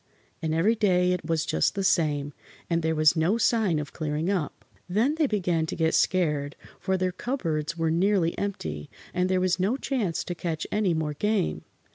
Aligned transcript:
And 0.41 0.51
every 0.51 0.73
day 0.73 1.11
it 1.11 1.23
was 1.25 1.45
just 1.45 1.75
the 1.75 1.83
same, 1.83 2.33
and 2.71 2.81
there 2.81 2.95
was 2.95 3.15
no 3.15 3.37
sign 3.37 3.77
of 3.77 3.93
clearing 3.93 4.31
up. 4.31 4.65
Then 4.89 5.13
they 5.13 5.27
began 5.27 5.67
to 5.67 5.75
get 5.75 5.93
scared, 5.93 6.55
for 6.79 6.97
their 6.97 7.11
cupboards 7.11 7.77
were 7.77 7.91
nearly 7.91 8.35
empty, 8.35 8.89
and 9.13 9.29
there 9.29 9.39
was 9.39 9.59
no 9.59 9.77
chance 9.77 10.23
to 10.23 10.33
catch 10.33 10.65
any 10.71 10.95
more 10.95 11.13
game. 11.13 11.65